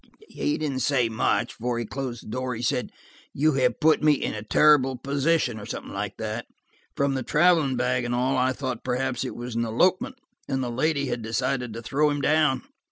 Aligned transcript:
"He 0.29 0.57
didn't 0.57 0.79
say 0.79 1.09
much. 1.09 1.59
Before 1.59 1.77
he 1.77 1.85
closed 1.85 2.23
the 2.25 2.29
door, 2.31 2.55
he 2.55 2.63
said, 2.63 2.91
'You 3.35 3.53
have 3.53 3.79
put 3.79 4.01
me 4.01 4.13
in 4.13 4.33
a 4.33 4.41
terrible 4.41 4.97
position,' 4.97 5.59
or 5.59 5.67
something 5.67 5.93
like 5.93 6.17
that. 6.17 6.47
From 6.95 7.13
the 7.13 7.21
traveling 7.21 7.75
bag 7.75 8.03
and 8.03 8.15
all, 8.15 8.35
I 8.35 8.51
thought 8.51 8.83
perhaps 8.83 9.23
it 9.23 9.35
was 9.35 9.53
an 9.53 9.63
elopement, 9.63 10.15
and 10.49 10.63
the 10.63 10.71
lady 10.71 11.05
had 11.05 11.21
decided 11.21 11.71
to 11.75 11.83
throw 11.83 12.09
him 12.09 12.19
down." 12.19 12.63